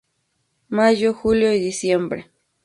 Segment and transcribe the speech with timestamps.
[0.69, 2.31] Mayo-julio y diciembre, fr.